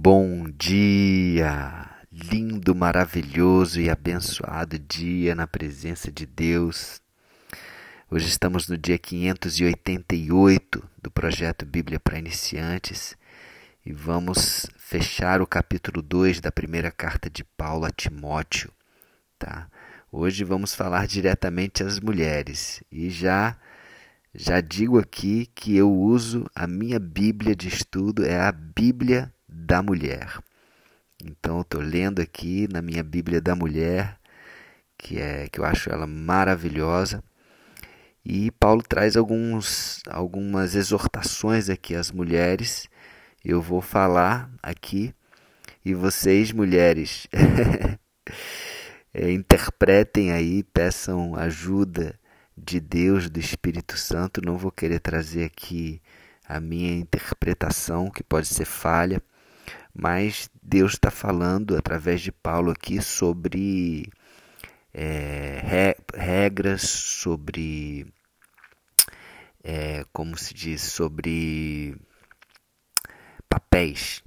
Bom 0.00 0.48
dia! 0.56 1.90
Lindo, 2.12 2.72
maravilhoso 2.72 3.80
e 3.80 3.90
abençoado 3.90 4.78
dia 4.78 5.34
na 5.34 5.44
presença 5.44 6.10
de 6.12 6.24
Deus. 6.24 7.02
Hoje 8.08 8.28
estamos 8.28 8.68
no 8.68 8.78
dia 8.78 8.96
588 8.96 10.88
do 11.02 11.10
projeto 11.10 11.66
Bíblia 11.66 11.98
para 11.98 12.16
Iniciantes 12.16 13.16
e 13.84 13.92
vamos 13.92 14.70
fechar 14.78 15.42
o 15.42 15.46
capítulo 15.48 16.00
2 16.00 16.40
da 16.40 16.52
primeira 16.52 16.92
carta 16.92 17.28
de 17.28 17.42
Paulo 17.42 17.84
a 17.84 17.90
Timóteo, 17.90 18.70
tá? 19.36 19.68
Hoje 20.12 20.44
vamos 20.44 20.76
falar 20.76 21.08
diretamente 21.08 21.82
às 21.82 21.98
mulheres 21.98 22.84
e 22.90 23.10
já 23.10 23.58
já 24.32 24.60
digo 24.60 24.96
aqui 24.96 25.50
que 25.56 25.76
eu 25.76 25.92
uso 25.92 26.48
a 26.54 26.68
minha 26.68 27.00
Bíblia 27.00 27.56
de 27.56 27.66
estudo 27.66 28.24
é 28.24 28.40
a 28.40 28.52
Bíblia 28.52 29.34
da 29.48 29.82
mulher. 29.82 30.38
Então 31.24 31.62
estou 31.62 31.80
lendo 31.80 32.20
aqui 32.20 32.68
na 32.70 32.82
minha 32.82 33.02
Bíblia 33.02 33.40
da 33.40 33.54
mulher, 33.54 34.18
que 34.96 35.18
é 35.18 35.48
que 35.48 35.60
eu 35.60 35.64
acho 35.64 35.90
ela 35.90 36.06
maravilhosa. 36.06 37.22
E 38.24 38.50
Paulo 38.50 38.82
traz 38.82 39.16
alguns, 39.16 40.02
algumas 40.08 40.74
exortações 40.74 41.70
aqui 41.70 41.94
às 41.94 42.10
mulheres. 42.10 42.88
Eu 43.44 43.62
vou 43.62 43.80
falar 43.80 44.50
aqui 44.62 45.14
e 45.84 45.94
vocês, 45.94 46.52
mulheres, 46.52 47.26
é, 49.14 49.32
interpretem 49.32 50.32
aí, 50.32 50.62
peçam 50.62 51.34
ajuda 51.34 52.18
de 52.56 52.78
Deus, 52.78 53.30
do 53.30 53.40
Espírito 53.40 53.96
Santo. 53.96 54.42
Não 54.44 54.58
vou 54.58 54.70
querer 54.70 55.00
trazer 55.00 55.44
aqui 55.44 56.02
a 56.46 56.60
minha 56.60 56.94
interpretação, 56.94 58.10
que 58.10 58.22
pode 58.22 58.48
ser 58.48 58.64
falha, 58.66 59.22
mas 60.00 60.48
Deus 60.62 60.92
está 60.92 61.10
falando 61.10 61.76
através 61.76 62.20
de 62.20 62.30
Paulo 62.30 62.70
aqui 62.70 63.02
sobre 63.02 64.08
é, 64.94 65.96
regras, 66.14 66.82
sobre 66.82 68.06
é, 69.64 70.04
como 70.12 70.38
se 70.38 70.54
diz, 70.54 70.82
sobre 70.82 71.96
papéis, 73.48 74.22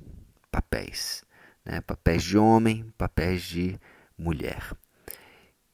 papéis, 0.51 1.23
né? 1.63 1.79
papéis 1.79 2.23
de 2.23 2.37
homem, 2.37 2.93
papéis 2.97 3.43
de 3.43 3.79
mulher. 4.17 4.75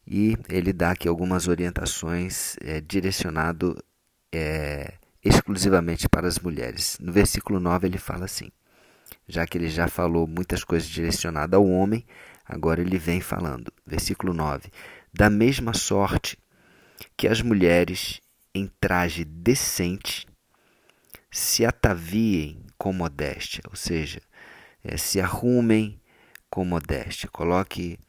E 0.06 0.38
ele 0.48 0.72
dá 0.73 0.92
aqui 0.92 1.08
algumas 1.08 1.48
orientações 1.48 2.56
é, 2.61 2.80
direcionado 2.80 3.84
é, 4.32 4.94
exclusivamente 5.23 6.08
para 6.08 6.28
as 6.28 6.38
mulheres. 6.38 7.00
No 7.02 7.11
versículo 7.11 7.59
9 7.59 7.88
ele 7.88 7.98
fala 7.98 8.26
assim: 8.26 8.52
já 9.28 9.45
que 9.45 9.58
ele 9.58 9.70
já 9.70 9.88
falou 9.88 10.25
muitas 10.28 10.64
coisas 10.64 10.88
direcionadas 10.88 11.58
ao 11.58 11.67
homem, 11.67 12.06
agora 12.45 12.81
ele 12.81 12.97
vem 12.97 13.20
falando. 13.20 13.72
Versículo 13.86 14.33
9: 14.33 14.70
Da 15.14 15.30
mesma 15.30 15.73
sorte 15.73 16.38
que 17.16 17.28
as 17.28 17.42
mulheres 17.42 18.22
em 18.53 18.72
traje 18.80 19.23
decente 19.25 20.25
se 21.30 21.66
ataviem 21.66 22.64
com 22.78 22.94
modéstia, 22.94 23.61
ou 23.70 23.75
seja, 23.75 24.22
é, 24.83 24.98
se 24.98 25.20
arrumem 25.20 26.00
com 26.50 26.64
modéstia, 26.64 27.30
coloque 27.30 28.00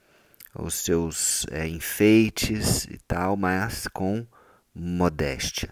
os 0.55 0.75
seus 0.75 1.47
é, 1.51 1.67
enfeites 1.67 2.85
e 2.85 2.99
tal, 3.07 3.37
mas 3.37 3.87
com 3.89 4.27
modéstia. 4.75 5.71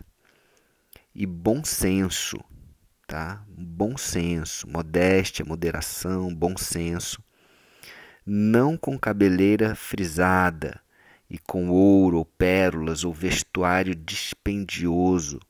E 1.15 1.25
bom 1.25 1.65
senso, 1.65 2.39
tá? 3.07 3.45
Bom 3.49 3.97
senso, 3.97 4.69
modéstia, 4.69 5.45
moderação, 5.45 6.35
bom 6.35 6.57
senso. 6.57 7.23
Não 8.25 8.77
com 8.77 8.99
cabeleira 8.99 9.75
frisada 9.75 10.81
e 11.31 11.39
com 11.39 11.71
ouro 11.71 12.19
ou 12.19 12.25
pérolas 12.25 13.05
ou 13.05 13.13
vestuário 13.13 13.95
dispendioso, 13.95 15.41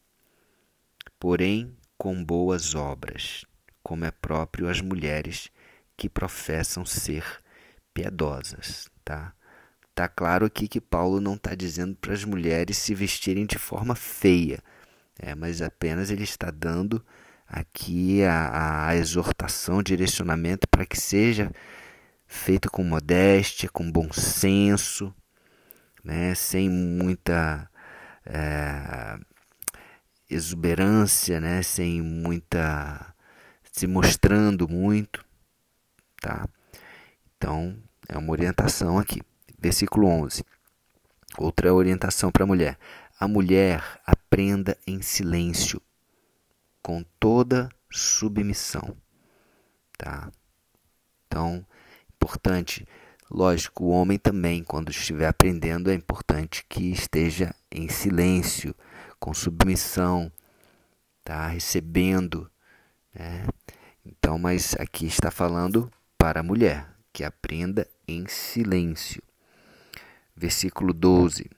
porém 1.19 1.75
com 1.97 2.22
boas 2.22 2.75
obras, 2.75 3.45
como 3.83 4.05
é 4.05 4.11
próprio 4.11 4.69
às 4.69 4.81
mulheres 4.81 5.50
que 5.97 6.11
professam 6.11 6.84
ser 6.84 7.25
piedosas, 7.95 8.91
tá? 9.03 9.33
Tá 9.95 10.06
claro 10.06 10.45
aqui 10.45 10.69
que 10.69 10.78
Paulo 10.78 11.22
não 11.22 11.34
está 11.34 11.55
dizendo 11.55 11.97
para 11.97 12.12
as 12.12 12.22
mulheres 12.22 12.77
se 12.77 12.95
vestirem 12.95 13.47
de 13.47 13.59
forma 13.59 13.95
feia, 13.95 14.62
é, 15.19 15.34
mas 15.34 15.62
apenas 15.62 16.11
ele 16.11 16.25
está 16.25 16.50
dando 16.50 17.03
aqui 17.47 18.25
a, 18.25 18.89
a 18.89 18.97
exortação, 18.97 19.83
direcionamento 19.83 20.67
para 20.69 20.84
que 20.84 20.99
seja 20.99 21.51
feito 22.27 22.71
com 22.71 22.83
modéstia, 22.83 23.69
com 23.69 23.91
bom 23.91 24.12
senso, 24.12 25.15
né, 26.03 26.34
sem 26.34 26.69
muita 26.69 27.71
é, 28.25 29.19
exuberância, 30.29 31.41
né, 31.41 31.62
sem 31.62 32.03
muita 32.03 33.15
se 33.71 33.87
mostrando 33.87 34.67
muito, 34.67 35.25
tá? 36.21 36.49
Então 37.37 37.77
é 38.09 38.17
uma 38.17 38.33
orientação 38.33 38.99
aqui. 38.99 39.21
Versículo 39.59 40.09
11. 40.09 40.43
Outra 41.37 41.75
orientação 41.75 42.31
para 42.31 42.45
a 42.45 42.47
mulher. 42.47 42.78
A 43.21 43.28
mulher 43.28 43.83
aprenda 44.07 44.77
em 44.87 45.03
silêncio 45.03 45.81
com 46.87 47.03
toda 47.19 47.69
submissão, 47.91 48.97
tá? 49.99 50.31
Então, 51.27 51.67
importante, 52.15 52.87
lógico, 53.29 53.87
o 53.87 53.89
homem 53.89 54.17
também, 54.17 54.63
quando 54.63 54.91
estiver 54.91 55.27
aprendendo, 55.27 55.91
é 55.91 55.95
importante 55.95 56.65
que 56.69 56.93
esteja 56.93 57.53
em 57.73 57.89
silêncio, 57.89 58.73
com 59.19 59.35
submissão, 59.35 60.31
tá? 61.25 61.49
Recebendo, 61.49 62.49
né? 63.13 63.49
Então, 64.05 64.39
mas 64.39 64.77
aqui 64.79 65.07
está 65.07 65.33
falando 65.33 65.91
para 66.17 66.39
a 66.39 66.45
mulher, 66.45 66.89
que 67.13 67.25
aprenda 67.25 67.85
em 68.07 68.29
silêncio. 68.29 69.21
Versículo 70.37 70.93
12. 70.93 71.51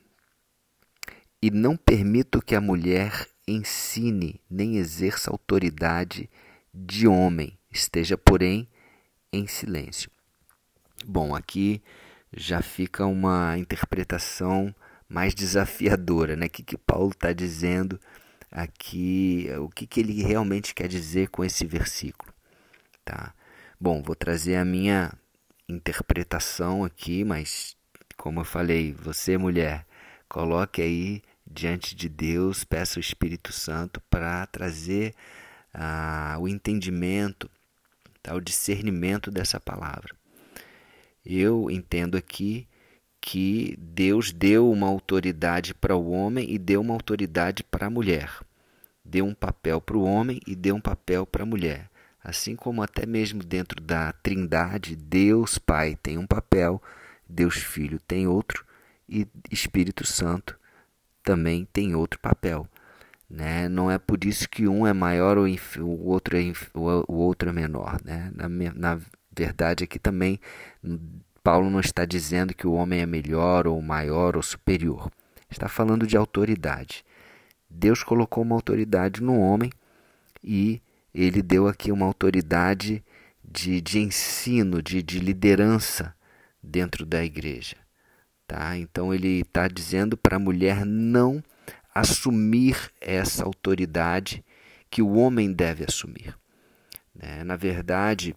E 1.43 1.51
não 1.51 1.77
permito 1.77 2.41
que 2.41 2.55
a 2.55 2.63
mulher 2.63 3.29
ensine 3.51 4.41
nem 4.51 4.77
exerça 4.77 5.31
autoridade 5.31 6.29
de 6.73 7.09
homem, 7.09 7.59
esteja, 7.71 8.17
porém, 8.17 8.69
em 9.33 9.47
silêncio. 9.47 10.11
Bom, 11.05 11.35
aqui 11.35 11.83
já 12.33 12.61
fica 12.63 13.07
uma 13.07 13.57
interpretação 13.57 14.75
mais 15.09 15.35
desafiadora, 15.35 16.37
né? 16.37 16.47
O 16.47 16.51
que, 16.51 16.63
que 16.63 16.77
Paulo 16.77 17.11
está 17.11 17.33
dizendo 17.33 17.99
aqui, 18.51 19.49
o 19.59 19.69
que, 19.69 19.87
que 19.87 20.01
ele 20.01 20.23
realmente 20.23 20.75
quer 20.75 20.89
dizer 20.89 21.29
com 21.29 21.45
esse 21.45 21.65
versículo, 21.65 22.33
tá? 23.05 23.35
Bom, 23.81 24.03
vou 24.03 24.15
trazer 24.15 24.57
a 24.57 24.65
minha 24.65 25.13
interpretação 25.69 26.85
aqui, 26.85 27.25
mas 27.25 27.77
como 28.17 28.41
eu 28.41 28.45
falei, 28.45 28.93
você 28.93 29.39
mulher, 29.39 29.87
coloque 30.29 30.83
aí 30.83 31.23
diante 31.51 31.95
de 31.95 32.09
Deus, 32.09 32.65
peça 32.65 32.99
o 32.99 33.01
Espírito 33.01 33.53
Santo 33.53 34.01
para 34.11 34.47
trazer 34.47 35.15
ah, 35.73 36.37
o 36.41 36.49
entendimento, 36.49 37.51
tá, 38.23 38.35
o 38.35 38.41
discernimento 38.41 39.31
dessa 39.31 39.59
palavra. 39.59 40.15
Eu 41.25 41.71
entendo 41.71 42.17
aqui 42.17 42.67
que 43.21 43.77
Deus 43.79 44.33
deu 44.33 44.71
uma 44.71 44.87
autoridade 44.87 45.75
para 45.75 45.97
o 45.97 46.11
homem 46.11 46.51
e 46.51 46.59
deu 46.59 46.81
uma 46.81 46.95
autoridade 46.95 47.65
para 47.65 47.87
a 47.87 47.91
mulher. 47.91 48.33
Deu 49.05 49.25
um 49.25 49.35
papel 49.35 49.81
para 49.81 49.97
o 49.97 50.05
homem 50.05 50.41
e 50.47 50.55
deu 50.55 50.77
um 50.77 50.81
papel 50.81 51.27
para 51.27 51.43
a 51.43 51.47
mulher. 51.47 51.91
Assim 52.23 52.55
como 52.55 52.83
até 52.83 53.07
mesmo 53.07 53.43
dentro 53.43 53.81
da 53.81 54.13
Trindade, 54.13 54.95
Deus 54.95 55.59
Pai 55.59 55.97
tem 56.03 56.19
um 56.19 56.27
papel, 56.27 56.83
Deus 57.29 57.57
Filho 57.57 57.99
tem 58.01 58.27
outro 58.27 58.65
e 59.09 59.27
Espírito 59.51 60.07
Santo 60.07 60.59
também 61.29 61.69
tem 61.71 61.95
outro 61.95 62.19
papel. 62.19 62.67
Né? 63.29 63.69
Não 63.69 63.91
é 63.91 63.99
por 63.99 64.25
isso 64.25 64.49
que 64.49 64.67
um 64.67 64.87
é 64.87 64.95
maior 64.95 65.37
ou 65.37 65.45
o 65.47 66.09
outro 66.09 66.39
é, 66.39 66.53
o 66.75 67.15
outro 67.17 67.51
é 67.51 67.53
menor. 67.53 68.01
Né? 68.03 68.33
Na, 68.35 68.49
na 68.49 69.01
verdade, 69.31 69.85
aqui 69.85 69.99
também 69.99 70.41
Paulo 71.45 71.69
não 71.69 71.81
está 71.81 72.07
dizendo 72.07 72.55
que 72.55 72.67
o 72.67 72.73
homem 72.73 73.01
é 73.03 73.07
melhor 73.07 73.67
ou 73.67 73.83
maior 73.83 74.37
ou 74.37 74.43
superior. 74.43 75.13
Está 75.51 75.69
falando 75.69 76.07
de 76.07 76.17
autoridade. 76.17 77.05
Deus 77.69 78.03
colocou 78.03 78.43
uma 78.43 78.55
autoridade 78.55 79.23
no 79.23 79.39
homem 79.39 79.71
e 80.43 80.81
ele 81.13 81.43
deu 81.43 81.69
aqui 81.69 81.93
uma 81.93 82.07
autoridade 82.07 83.05
de, 83.45 83.83
de 83.83 83.99
ensino, 83.99 84.83
de, 84.83 85.03
de 85.03 85.21
liderança 85.21 86.15
dentro 86.63 87.05
da 87.05 87.23
igreja. 87.23 87.77
Tá? 88.49 88.79
Então 88.79 89.13
ele 89.13 89.43
está 89.43 89.69
dizendo 89.69 90.17
para 90.17 90.37
a 90.37 90.41
mulher 90.41 90.87
não 90.87 91.45
assumir 91.95 92.91
essa 92.99 93.45
autoridade 93.45 94.43
que 94.91 95.03
o 95.03 95.13
homem 95.17 95.53
deve 95.53 95.85
assumir. 95.85 96.35
Né? 97.15 97.45
Na 97.45 97.57
verdade, 97.57 98.35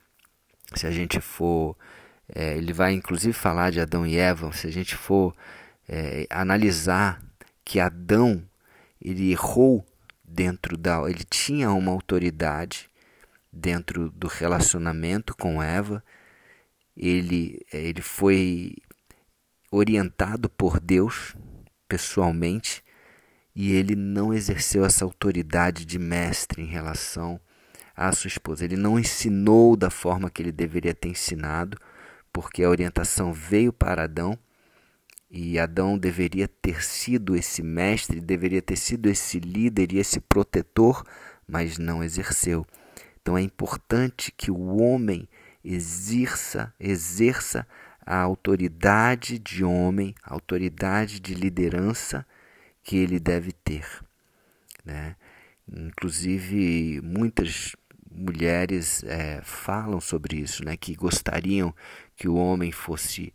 se 0.76 0.86
a 0.86 0.92
gente 0.92 1.22
for, 1.22 1.78
é, 2.28 2.58
ele 2.58 2.74
vai 2.74 2.92
inclusive 2.92 3.32
falar 3.32 3.72
de 3.72 3.80
Adão 3.80 4.06
e 4.06 4.18
Eva, 4.18 4.52
se 4.52 4.68
a 4.68 4.72
gente 4.72 4.98
for 4.98 5.34
é, 5.88 6.28
analisar 6.30 7.24
que 7.64 7.80
Adão 7.80 8.44
ele 9.02 9.32
errou 9.32 9.86
dentro 10.26 10.76
da, 10.76 11.10
ele 11.10 11.24
tinha 11.24 11.72
uma 11.72 11.94
autoridade 11.94 12.90
dentro 13.52 14.10
do 14.12 14.28
relacionamento 14.28 15.34
com 15.38 15.64
Eva, 15.64 16.04
ele 16.98 17.66
ele 17.72 18.02
foi 18.02 18.76
orientado 19.72 20.50
por 20.50 20.80
Deus 20.80 21.36
pessoalmente 21.88 22.84
e 23.56 23.72
ele 23.72 23.96
não 23.96 24.34
exerceu 24.34 24.86
essa 24.86 25.06
autoridade 25.06 25.86
de 25.86 25.98
mestre 25.98 26.62
em 26.62 26.68
relação 26.68 27.40
à 27.96 28.12
sua 28.12 28.28
esposa. 28.28 28.66
Ele 28.66 28.78
não 28.78 29.00
ensinou 29.00 29.76
da 29.76 29.90
forma 29.90 30.30
que 30.30 30.42
ele 30.42 30.52
deveria 30.52 30.94
ter 30.94 31.10
ensinado, 31.10 31.78
porque 32.32 32.64
a 32.64 32.70
orientação 32.70 33.34
veio 33.34 33.74
para 33.74 34.04
Adão 34.04 34.38
e 35.30 35.58
Adão 35.58 35.98
deveria 35.98 36.48
ter 36.48 36.84
sido 36.84 37.36
esse 37.36 37.64
mestre, 37.64 38.20
deveria 38.20 38.62
ter 38.62 38.76
sido 38.76 39.08
esse 39.08 39.40
líder 39.40 39.94
e 39.94 39.98
esse 39.98 40.20
protetor, 40.20 41.04
mas 41.48 41.78
não 41.78 42.04
exerceu. 42.04 42.66
Então 43.22 43.38
é 43.38 43.42
importante 43.42 44.34
que 44.36 44.52
o 44.52 44.78
homem 44.78 45.30
exerça, 45.64 46.74
exerça 46.80 47.66
a 48.06 48.18
autoridade 48.18 49.38
de 49.38 49.64
homem, 49.64 50.16
a 50.24 50.34
autoridade 50.34 51.20
de 51.20 51.34
liderança 51.34 52.26
que 52.84 52.98
ele 52.98 53.20
deve 53.20 53.52
ter. 53.52 53.86
Né? 54.84 55.16
Inclusive, 55.72 57.00
muitas 57.04 57.76
mulheres 58.10 59.04
é, 59.04 59.42
falam 59.44 60.02
sobre 60.02 60.38
isso, 60.38 60.66
né? 60.66 60.76
que 60.76 60.96
gostariam 60.96 61.74
que 62.16 62.28
o 62.28 62.36
homem 62.36 62.72
fosse 62.72 63.32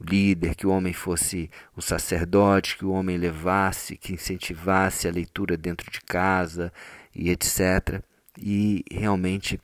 líder, 0.00 0.54
que 0.54 0.66
o 0.66 0.70
homem 0.70 0.92
fosse 0.92 1.50
o 1.76 1.82
sacerdote, 1.82 2.76
que 2.76 2.84
o 2.84 2.90
homem 2.90 3.16
levasse, 3.16 3.96
que 3.96 4.12
incentivasse 4.12 5.08
a 5.08 5.12
leitura 5.12 5.56
dentro 5.56 5.90
de 5.90 6.00
casa 6.02 6.72
e 7.14 7.30
etc. 7.30 8.02
E 8.36 8.84
realmente 8.90 9.60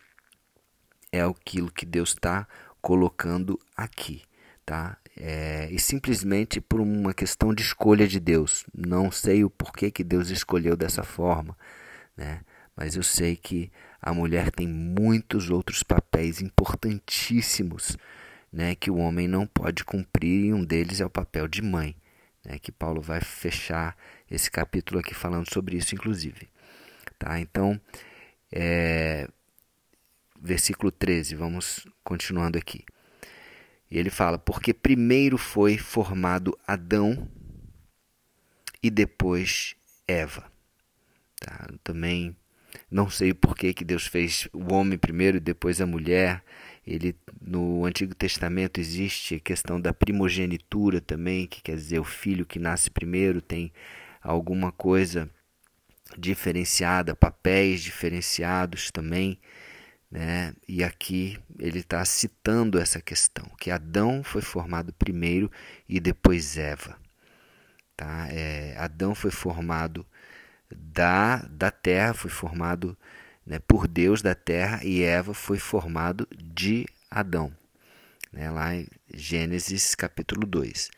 é 1.12 1.23
aquilo 1.23 1.71
que 1.71 1.87
Deus 1.87 2.11
está 2.11 2.47
colocando 2.81 3.59
aqui, 3.77 4.23
tá? 4.65 4.97
É, 5.17 5.69
e 5.71 5.79
simplesmente 5.79 6.61
por 6.61 6.81
uma 6.81 7.15
questão 7.15 7.55
de 7.55 7.63
escolha 7.63 8.07
de 8.07 8.19
Deus. 8.19 8.65
Não 8.75 9.11
sei 9.11 9.45
o 9.45 9.51
porquê 9.51 9.91
que 9.91 10.03
Deus 10.03 10.31
escolheu 10.31 10.77
dessa 10.77 11.03
forma, 11.03 11.57
né? 12.17 12.41
Mas 12.77 12.97
eu 12.97 13.03
sei 13.03 13.37
que 13.37 13.71
a 14.03 14.13
mulher 14.13 14.51
tem 14.51 14.67
muitos 14.67 15.49
outros 15.51 15.83
papéis 15.83 16.41
importantíssimos, 16.41 17.97
né? 18.53 18.75
Que 18.75 18.91
o 18.91 18.97
homem 18.97 19.29
não 19.29 19.47
pode 19.47 19.85
cumprir 19.85 20.47
e 20.47 20.53
um 20.53 20.65
deles 20.65 21.01
é 21.01 21.07
o 21.07 21.11
papel 21.11 21.47
de 21.47 21.63
mãe, 21.63 21.97
né? 22.45 22.59
Que 22.59 22.73
Paulo 22.73 23.01
vai 23.01 23.21
fechar 23.21 23.97
esse 24.31 24.51
capítulo 24.51 25.01
aqui 25.01 25.15
falando 25.15 25.53
sobre 25.53 25.77
isso, 25.77 25.95
inclusive, 25.95 26.49
tá? 27.19 27.39
Então, 27.39 27.81
é, 28.53 29.29
versículo 30.41 30.91
13, 30.91 31.37
vamos 31.37 31.87
continuando 32.03 32.59
aqui. 32.59 32.85
E 33.91 33.99
ele 33.99 34.11
fala: 34.11 34.39
Porque 34.39 34.73
primeiro 34.73 35.39
foi 35.39 35.79
formado 35.79 36.59
Adão 36.67 37.29
e 38.83 38.91
depois 38.91 39.77
Eva. 40.07 40.45
Tá? 41.41 41.69
Também 41.83 42.37
não 42.91 43.09
sei 43.09 43.33
por 43.33 43.57
que, 43.57 43.73
que 43.73 43.85
Deus 43.85 44.07
fez 44.07 44.49
o 44.53 44.73
homem 44.73 44.99
primeiro 44.99 45.37
e 45.37 45.41
depois 45.41 45.81
a 45.81 45.87
mulher. 45.87 46.43
Ele 46.87 47.17
no 47.41 47.85
Antigo 47.85 48.15
Testamento 48.15 48.79
existe 48.79 49.37
a 49.37 49.41
questão 49.41 49.81
da 49.81 49.93
primogenitura 49.93 51.01
também, 51.01 51.47
que 51.47 51.63
quer 51.63 51.77
dizer 51.77 51.99
o 51.99 52.05
filho 52.05 52.45
que 52.45 52.59
nasce 52.59 52.91
primeiro 52.91 53.41
tem 53.41 53.73
alguma 54.23 54.71
coisa 54.71 55.31
diferenciada, 56.19 57.17
papéis 57.17 57.83
diferenciados 57.83 58.91
também. 58.91 59.39
Né? 60.15 60.55
E 60.69 60.85
aqui 60.85 61.37
ele 61.59 61.81
está 61.81 62.05
citando 62.05 62.79
essa 62.79 63.01
questão, 63.01 63.45
que 63.59 63.69
Adão 63.69 64.23
foi 64.23 64.43
formado 64.43 64.93
primeiro 64.93 65.51
e 65.89 65.99
depois 65.99 66.57
Eva. 66.57 66.97
Tá? 67.97 68.29
É, 68.31 68.77
Adão 68.79 69.13
foi 69.13 69.33
formado 69.33 70.07
da, 70.71 71.39
da 71.51 71.69
terra, 71.69 72.15
foi 72.15 72.31
formado 72.31 72.97
né, 73.45 73.59
por 73.59 73.89
Deus 73.89 74.23
da 74.23 74.37
terra, 74.37 74.79
e 74.85 75.03
Eva 75.03 75.35
foi 75.35 75.59
formado 75.59 76.29
de 76.33 76.87
Adão. 77.11 77.53
Né, 78.33 78.49
lá 78.53 78.73
em 78.73 78.87
Gênesis 79.13 79.97
capítulo 79.97 80.47
2. 80.47 80.93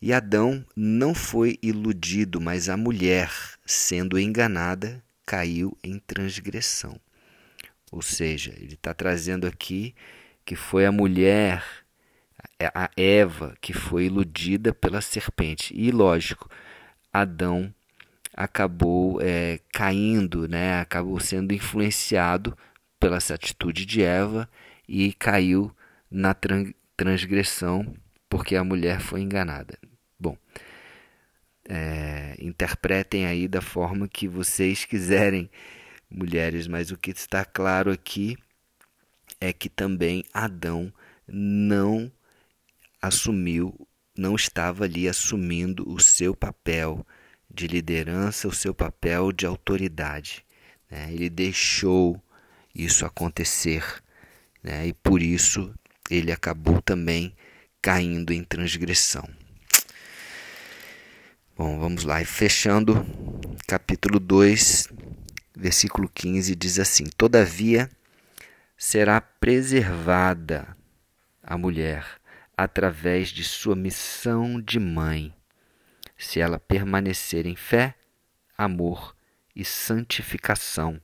E 0.00 0.12
Adão 0.12 0.64
não 0.76 1.12
foi 1.12 1.58
iludido, 1.60 2.40
mas 2.40 2.68
a 2.68 2.76
mulher, 2.76 3.32
sendo 3.66 4.16
enganada, 4.16 5.02
caiu 5.26 5.76
em 5.82 5.98
transgressão. 5.98 7.00
Ou 7.90 8.02
seja, 8.02 8.52
ele 8.56 8.74
está 8.74 8.92
trazendo 8.92 9.46
aqui 9.46 9.94
que 10.44 10.54
foi 10.56 10.86
a 10.86 10.92
mulher, 10.92 11.64
a 12.60 12.90
Eva, 12.96 13.56
que 13.60 13.72
foi 13.72 14.06
iludida 14.06 14.72
pela 14.72 15.00
serpente. 15.00 15.74
E 15.76 15.90
lógico, 15.90 16.48
Adão 17.12 17.74
acabou 18.32 19.20
é, 19.20 19.58
caindo, 19.72 20.46
né? 20.46 20.80
acabou 20.80 21.18
sendo 21.18 21.52
influenciado 21.52 22.56
pela 23.00 23.16
essa 23.16 23.34
atitude 23.34 23.86
de 23.86 24.02
Eva 24.02 24.48
e 24.88 25.12
caiu 25.14 25.74
na 26.10 26.34
transgressão 26.96 27.94
porque 28.28 28.56
a 28.56 28.64
mulher 28.64 29.00
foi 29.00 29.22
enganada. 29.22 29.78
Bom, 30.18 30.36
é, 31.68 32.36
interpretem 32.38 33.26
aí 33.26 33.48
da 33.48 33.60
forma 33.60 34.08
que 34.08 34.28
vocês 34.28 34.84
quiserem 34.84 35.50
mulheres, 36.10 36.66
mas 36.66 36.90
o 36.90 36.96
que 36.96 37.10
está 37.10 37.44
claro 37.44 37.90
aqui 37.90 38.36
é 39.40 39.52
que 39.52 39.68
também 39.68 40.24
Adão 40.32 40.92
não 41.26 42.10
assumiu, 43.00 43.86
não 44.16 44.34
estava 44.34 44.84
ali 44.84 45.08
assumindo 45.08 45.88
o 45.90 46.00
seu 46.00 46.34
papel 46.34 47.06
de 47.52 47.66
liderança, 47.66 48.48
o 48.48 48.52
seu 48.52 48.74
papel 48.74 49.32
de 49.32 49.46
autoridade. 49.46 50.44
Né? 50.90 51.12
Ele 51.12 51.28
deixou 51.28 52.20
isso 52.74 53.04
acontecer 53.04 53.84
né? 54.62 54.86
e 54.86 54.92
por 54.92 55.22
isso 55.22 55.74
ele 56.10 56.32
acabou 56.32 56.80
também 56.82 57.34
caindo 57.80 58.32
em 58.32 58.42
transgressão. 58.42 59.28
Bom, 61.56 61.78
vamos 61.78 62.04
lá. 62.04 62.20
E 62.20 62.24
fechando 62.24 63.06
capítulo 63.66 64.20
2, 64.20 64.88
versículo 65.56 66.08
15 66.08 66.54
diz 66.54 66.78
assim: 66.78 67.06
Todavia 67.16 67.90
será 68.76 69.20
preservada 69.20 70.76
a 71.42 71.56
mulher 71.56 72.06
através 72.54 73.30
de 73.30 73.42
sua 73.42 73.74
missão 73.74 74.60
de 74.60 74.78
mãe, 74.78 75.34
se 76.16 76.40
ela 76.40 76.58
permanecer 76.58 77.46
em 77.46 77.56
fé, 77.56 77.94
amor 78.56 79.16
e 79.54 79.64
santificação 79.64 81.00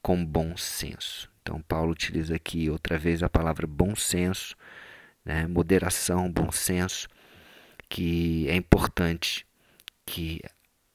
com 0.00 0.24
bom 0.24 0.56
senso. 0.56 1.30
Então, 1.42 1.60
Paulo 1.62 1.92
utiliza 1.92 2.36
aqui 2.36 2.70
outra 2.70 2.96
vez 2.96 3.22
a 3.22 3.28
palavra 3.28 3.66
bom 3.66 3.94
senso, 3.94 4.56
né? 5.24 5.46
moderação, 5.46 6.30
bom 6.30 6.50
senso, 6.50 7.08
que 7.88 8.48
é 8.48 8.56
importante 8.56 9.46
que 10.06 10.40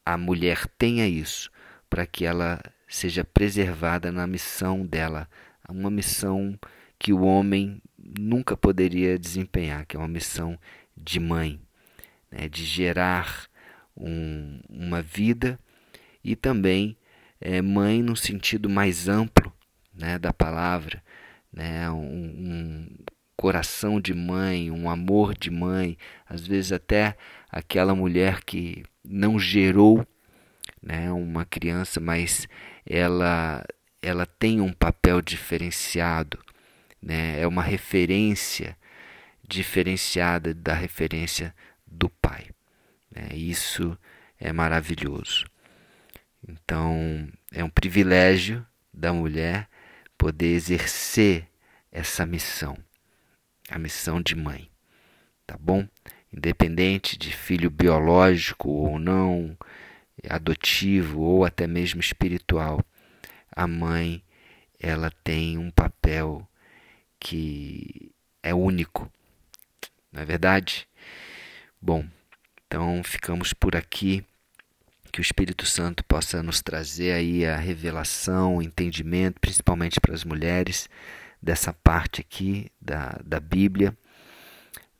a 0.05 0.17
mulher 0.17 0.67
tenha 0.77 1.07
isso 1.07 1.51
para 1.89 2.05
que 2.05 2.25
ela 2.25 2.61
seja 2.87 3.23
preservada 3.23 4.11
na 4.11 4.25
missão 4.25 4.85
dela, 4.85 5.29
uma 5.69 5.89
missão 5.89 6.57
que 6.97 7.13
o 7.13 7.21
homem 7.21 7.81
nunca 7.97 8.57
poderia 8.57 9.17
desempenhar, 9.17 9.85
que 9.85 9.95
é 9.95 9.99
uma 9.99 10.07
missão 10.07 10.57
de 10.95 11.19
mãe, 11.19 11.59
né, 12.31 12.49
de 12.49 12.65
gerar 12.65 13.47
um, 13.95 14.59
uma 14.69 15.01
vida 15.01 15.59
e 16.23 16.35
também 16.35 16.97
é, 17.39 17.61
mãe 17.61 18.01
no 18.01 18.15
sentido 18.15 18.69
mais 18.69 19.07
amplo 19.07 19.53
né, 19.93 20.17
da 20.17 20.33
palavra, 20.33 21.03
né, 21.51 21.89
um, 21.89 22.03
um 22.03 22.87
coração 23.35 24.01
de 24.01 24.13
mãe, 24.13 24.69
um 24.69 24.89
amor 24.89 25.37
de 25.37 25.49
mãe, 25.49 25.97
às 26.27 26.45
vezes 26.45 26.71
até 26.71 27.15
aquela 27.49 27.95
mulher 27.95 28.43
que 28.43 28.83
não 29.03 29.39
gerou 29.39 30.05
né, 30.81 31.11
uma 31.11 31.45
criança, 31.45 31.99
mas 31.99 32.47
ela, 32.85 33.63
ela 34.01 34.25
tem 34.25 34.61
um 34.61 34.73
papel 34.73 35.21
diferenciado, 35.21 36.39
né, 37.01 37.39
é 37.39 37.47
uma 37.47 37.63
referência 37.63 38.77
diferenciada 39.47 40.53
da 40.53 40.73
referência 40.73 41.53
do 41.85 42.09
pai. 42.09 42.47
Né, 43.11 43.29
isso 43.33 43.97
é 44.39 44.53
maravilhoso. 44.53 45.45
Então, 46.47 47.27
é 47.51 47.63
um 47.63 47.69
privilégio 47.69 48.65
da 48.93 49.11
mulher 49.11 49.67
poder 50.17 50.53
exercer 50.53 51.47
essa 51.91 52.25
missão, 52.25 52.77
a 53.69 53.77
missão 53.77 54.21
de 54.21 54.35
mãe, 54.35 54.69
tá 55.45 55.57
bom? 55.59 55.87
Independente 56.31 57.17
de 57.17 57.35
filho 57.35 57.69
biológico 57.69 58.69
ou 58.69 58.99
não, 58.99 59.57
adotivo 60.27 61.21
ou 61.21 61.45
até 61.45 61.67
mesmo 61.67 61.99
espiritual, 61.99 62.83
a 63.51 63.67
mãe 63.67 64.23
ela 64.79 65.11
tem 65.23 65.57
um 65.57 65.69
papel 65.69 66.47
que 67.19 68.11
é 68.41 68.53
único, 68.53 69.11
não 70.11 70.21
é 70.21 70.25
verdade? 70.25 70.87
Bom, 71.81 72.05
então 72.65 73.01
ficamos 73.03 73.53
por 73.53 73.75
aqui. 73.75 74.23
Que 75.11 75.19
o 75.19 75.23
Espírito 75.23 75.65
Santo 75.65 76.03
possa 76.03 76.43
nos 76.43 76.61
trazer 76.61 77.13
aí 77.13 77.43
a 77.43 77.57
revelação, 77.57 78.57
o 78.57 78.61
entendimento, 78.61 79.39
principalmente 79.39 79.99
para 79.99 80.13
as 80.13 80.23
mulheres, 80.23 80.87
dessa 81.41 81.73
parte 81.73 82.21
aqui 82.21 82.71
da, 82.79 83.19
da 83.25 83.39
Bíblia, 83.39 83.97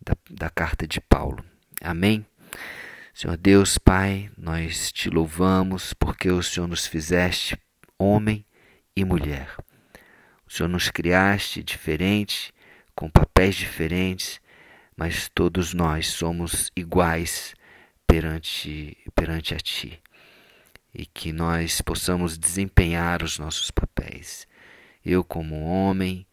da, 0.01 0.17
da 0.27 0.49
carta 0.49 0.88
de 0.88 0.99
Paulo. 0.99 1.45
Amém? 1.79 2.25
Senhor 3.21 3.35
Deus, 3.35 3.77
Pai, 3.77 4.31
nós 4.38 4.93
te 4.93 5.09
louvamos 5.09 5.93
porque 5.93 6.31
o 6.31 6.41
Senhor 6.41 6.67
nos 6.67 6.88
fizeste 6.88 7.59
homem 7.97 8.45
e 8.95 9.03
mulher. 9.03 9.57
O 10.47 10.49
Senhor 10.49 10.69
nos 10.69 10.89
criaste 10.89 11.61
diferente, 11.61 12.53
com 12.95 13.09
papéis 13.09 13.57
diferentes, 13.57 14.39
mas 14.95 15.29
todos 15.35 15.73
nós 15.73 16.07
somos 16.07 16.71
iguais 16.77 17.53
perante, 18.07 18.95
perante 19.13 19.53
a 19.53 19.57
Ti. 19.57 20.01
E 20.93 21.05
que 21.05 21.33
nós 21.33 21.81
possamos 21.81 22.38
desempenhar 22.38 23.21
os 23.21 23.38
nossos 23.38 23.69
papéis. 23.69 24.47
Eu, 25.03 25.25
como 25.25 25.65
homem, 25.65 26.25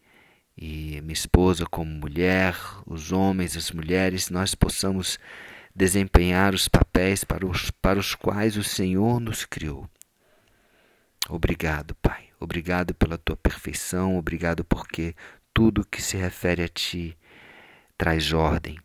e 0.57 1.01
minha 1.01 1.11
esposa, 1.11 1.65
como 1.65 1.91
mulher, 1.91 2.55
os 2.85 3.11
homens, 3.11 3.57
as 3.57 3.71
mulheres, 3.71 4.29
nós 4.29 4.55
possamos 4.55 5.19
desempenhar 5.77 6.55
os 6.55 6.67
papéis 6.67 7.23
para 7.23 7.45
os, 7.45 7.69
para 7.69 7.99
os 7.99 8.15
quais 8.15 8.57
o 8.57 8.63
Senhor 8.63 9.19
nos 9.19 9.45
criou. 9.45 9.87
Obrigado, 11.29 11.93
Pai. 12.01 12.29
Obrigado 12.39 12.95
pela 12.95 13.15
tua 13.15 13.37
perfeição. 13.37 14.17
Obrigado 14.17 14.65
porque 14.65 15.15
tudo 15.53 15.85
que 15.85 16.01
se 16.01 16.17
refere 16.17 16.63
a 16.63 16.67
ti 16.67 17.15
traz 17.95 18.33
ordem. 18.33 18.79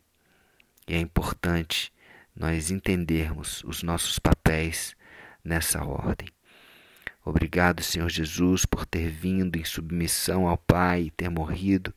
E 0.87 0.93
é 0.93 0.99
importante 0.99 1.91
nós 2.35 2.69
entendermos 2.69 3.63
os 3.63 3.81
nossos 3.81 4.19
papéis 4.19 4.95
nessa 5.43 5.83
ordem. 5.83 6.27
Obrigado, 7.25 7.81
Senhor 7.81 8.09
Jesus, 8.09 8.65
por 8.65 8.85
ter 8.85 9.09
vindo 9.09 9.55
em 9.55 9.63
submissão 9.63 10.47
ao 10.47 10.57
Pai 10.57 11.03
e 11.03 11.11
ter 11.11 11.29
morrido 11.29 11.93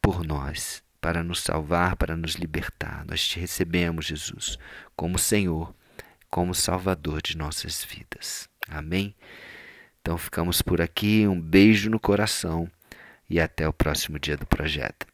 por 0.00 0.24
nós, 0.24 0.83
para 1.04 1.22
nos 1.22 1.42
salvar, 1.42 1.96
para 1.96 2.16
nos 2.16 2.36
libertar. 2.36 3.04
Nós 3.04 3.28
te 3.28 3.38
recebemos, 3.38 4.06
Jesus, 4.06 4.58
como 4.96 5.18
Senhor, 5.18 5.74
como 6.30 6.54
Salvador 6.54 7.20
de 7.20 7.36
nossas 7.36 7.84
vidas. 7.84 8.48
Amém? 8.66 9.14
Então 10.00 10.16
ficamos 10.16 10.62
por 10.62 10.80
aqui. 10.80 11.28
Um 11.28 11.38
beijo 11.38 11.90
no 11.90 12.00
coração 12.00 12.70
e 13.28 13.38
até 13.38 13.68
o 13.68 13.72
próximo 13.72 14.18
dia 14.18 14.38
do 14.38 14.46
projeto. 14.46 15.13